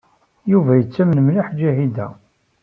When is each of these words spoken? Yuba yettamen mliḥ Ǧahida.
Yuba 0.51 0.71
yettamen 0.75 1.19
mliḥ 1.27 1.47
Ǧahida. 1.59 2.07